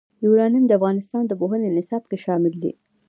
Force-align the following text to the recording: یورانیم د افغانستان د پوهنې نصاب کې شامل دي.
یورانیم 0.25 0.65
د 0.67 0.71
افغانستان 0.79 1.23
د 1.27 1.31
پوهنې 1.39 1.69
نصاب 1.77 2.03
کې 2.09 2.17
شامل 2.25 2.53
دي. 2.63 2.71